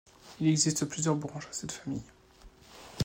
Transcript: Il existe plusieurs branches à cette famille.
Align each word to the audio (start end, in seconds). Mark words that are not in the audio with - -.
Il 0.39 0.47
existe 0.47 0.85
plusieurs 0.85 1.13
branches 1.15 1.45
à 1.45 1.53
cette 1.53 1.73
famille. 1.73 2.01